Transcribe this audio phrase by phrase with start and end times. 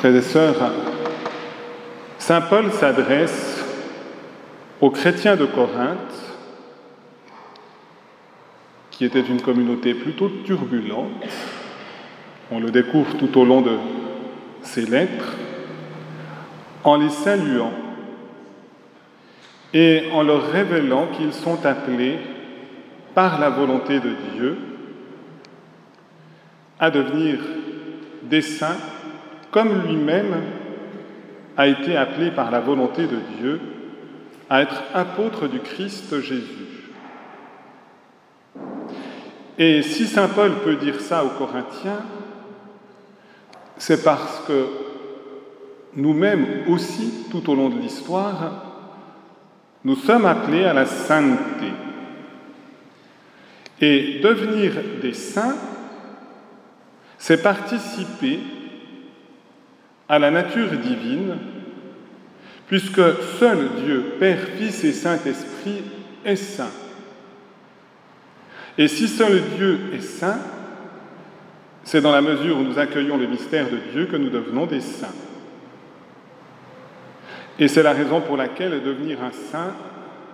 [0.00, 0.72] Frères et sœurs,
[2.16, 3.62] Saint Paul s'adresse
[4.80, 5.98] aux chrétiens de Corinthe,
[8.90, 11.10] qui était une communauté plutôt turbulente.
[12.50, 13.76] On le découvre tout au long de
[14.62, 15.36] ses lettres,
[16.82, 17.74] en les saluant
[19.74, 22.20] et en leur révélant qu'ils sont appelés
[23.14, 24.56] par la volonté de Dieu
[26.78, 27.38] à devenir
[28.22, 28.78] des saints
[29.50, 30.42] comme lui-même
[31.56, 33.60] a été appelé par la volonté de Dieu
[34.48, 36.90] à être apôtre du Christ Jésus.
[39.58, 42.02] Et si Saint Paul peut dire ça aux Corinthiens,
[43.76, 44.66] c'est parce que
[45.96, 48.70] nous-mêmes aussi, tout au long de l'histoire,
[49.84, 51.72] nous sommes appelés à la sainteté.
[53.80, 55.56] Et devenir des saints,
[57.18, 58.40] c'est participer
[60.10, 61.36] à la nature divine,
[62.66, 63.00] puisque
[63.38, 65.84] seul Dieu, Père, Fils et Saint-Esprit,
[66.24, 66.72] est saint.
[68.76, 70.40] Et si seul Dieu est saint,
[71.84, 74.80] c'est dans la mesure où nous accueillons le mystère de Dieu que nous devenons des
[74.80, 75.14] saints.
[77.60, 79.74] Et c'est la raison pour laquelle devenir un saint,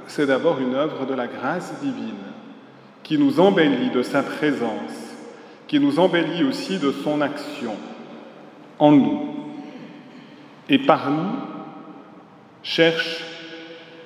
[0.06, 2.14] c'est d'abord une œuvre de la grâce divine,
[3.02, 5.16] qui nous embellit de sa présence,
[5.69, 7.74] qui nous embellit aussi de son action
[8.78, 9.35] en nous.
[10.69, 11.33] Et par nous,
[12.62, 13.25] cherche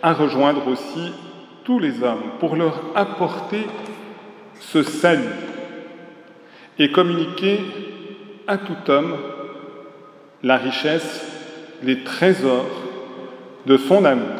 [0.03, 1.13] à rejoindre aussi
[1.65, 3.67] tous les hommes pour leur apporter
[4.61, 5.25] ce salut
[6.79, 7.61] et communiquer
[8.47, 9.17] à tout homme
[10.43, 11.27] la richesse,
[11.83, 12.67] les trésors
[13.67, 14.37] de son amour.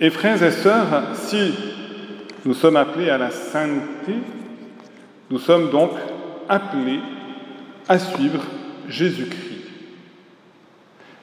[0.00, 1.54] Et frères et sœurs, si
[2.44, 4.14] nous sommes appelés à la sainteté,
[5.30, 5.92] nous sommes donc
[6.48, 7.00] appelés
[7.88, 8.40] à suivre
[8.88, 9.64] Jésus-Christ.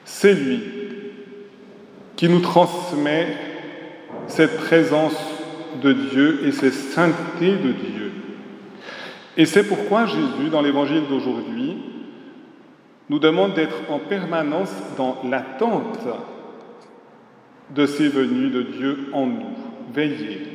[0.04, 0.60] C'est lui
[2.16, 3.36] qui nous transmet
[4.26, 5.16] cette présence
[5.82, 8.12] de Dieu et cette sainteté de Dieu.
[9.36, 11.78] Et c'est pourquoi Jésus, dans l'évangile d'aujourd'hui,
[13.08, 15.98] nous demande d'être en permanence dans l'attente
[17.74, 19.56] de ces venues de Dieu en nous,
[19.92, 20.46] veiller.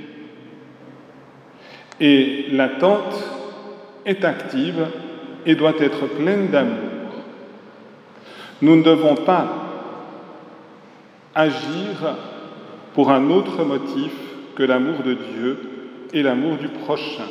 [2.00, 3.16] Et l'attente
[4.06, 4.88] est active
[5.46, 6.87] et doit être pleine d'amour.
[8.62, 9.48] Nous ne devons pas
[11.36, 12.16] agir
[12.94, 14.12] pour un autre motif
[14.56, 15.60] que l'amour de Dieu
[16.14, 17.28] et l'amour du prochain.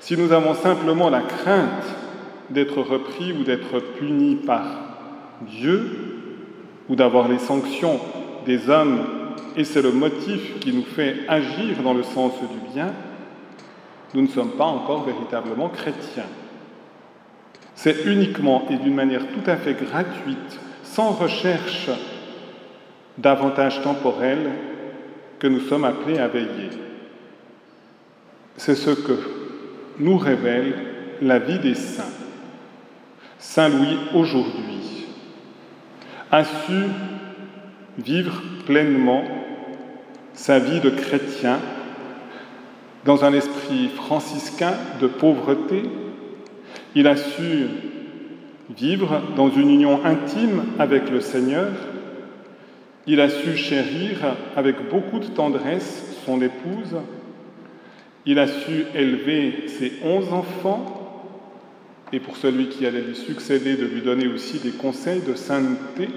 [0.00, 1.84] Si nous avons simplement la crainte
[2.48, 4.64] d'être repris ou d'être puni par
[5.42, 6.10] Dieu,
[6.88, 8.00] ou d'avoir les sanctions
[8.46, 9.00] des hommes,
[9.56, 12.92] et c'est le motif qui nous fait agir dans le sens du bien,
[14.14, 16.24] nous ne sommes pas encore véritablement chrétiens.
[17.82, 21.88] C'est uniquement et d'une manière tout à fait gratuite, sans recherche
[23.16, 24.50] d'avantages temporels,
[25.38, 26.68] que nous sommes appelés à veiller.
[28.58, 29.18] C'est ce que
[29.98, 30.74] nous révèle
[31.22, 32.12] la vie des saints.
[33.38, 35.06] Saint Louis aujourd'hui
[36.30, 36.82] a su
[37.96, 39.24] vivre pleinement
[40.34, 41.58] sa vie de chrétien
[43.06, 45.84] dans un esprit franciscain de pauvreté.
[46.94, 47.66] Il a su
[48.76, 51.68] vivre dans une union intime avec le Seigneur.
[53.06, 56.96] Il a su chérir avec beaucoup de tendresse son épouse.
[58.26, 60.96] Il a su élever ses onze enfants
[62.12, 66.08] et pour celui qui allait lui succéder, de lui donner aussi des conseils de sainteté.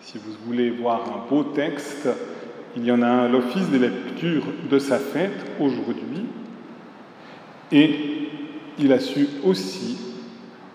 [0.00, 2.08] Si vous voulez voir un beau texte,
[2.76, 6.24] il y en a l'office des lectures de sa fête aujourd'hui.
[7.72, 8.15] Et
[8.78, 9.98] il a su aussi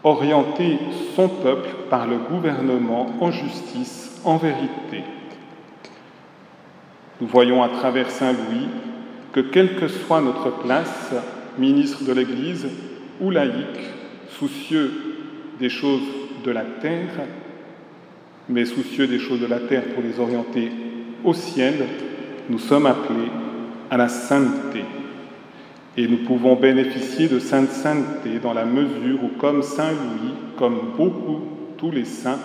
[0.03, 0.79] orienter
[1.15, 5.03] son peuple par le gouvernement en justice, en vérité.
[7.19, 8.67] Nous voyons à travers Saint Louis
[9.31, 11.13] que quelle que soit notre place,
[11.57, 12.67] ministre de l'Église
[13.19, 13.91] ou laïque,
[14.29, 14.91] soucieux
[15.59, 16.01] des choses
[16.43, 17.27] de la terre,
[18.49, 20.71] mais soucieux des choses de la terre pour les orienter
[21.23, 21.85] au ciel,
[22.49, 23.31] nous sommes appelés
[23.89, 24.83] à la sainteté.
[25.97, 30.93] Et nous pouvons bénéficier de sainte sainteté dans la mesure où, comme Saint Louis, comme
[30.97, 31.41] beaucoup,
[31.77, 32.39] tous les saints,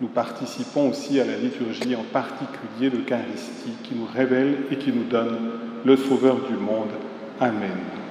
[0.00, 5.04] nous participons aussi à la liturgie, en particulier l'Eucharistie, qui nous révèle et qui nous
[5.04, 5.36] donne
[5.84, 6.90] le Sauveur du monde.
[7.40, 8.01] Amen.